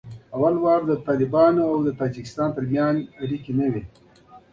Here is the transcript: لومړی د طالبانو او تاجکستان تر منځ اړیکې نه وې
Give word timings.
لومړی 0.41 0.85
د 0.89 0.91
طالبانو 1.07 1.61
او 1.71 1.77
تاجکستان 2.01 2.49
تر 2.57 2.63
منځ 2.73 2.97
اړیکې 3.23 3.51
نه 3.59 3.67
وې 3.71 3.83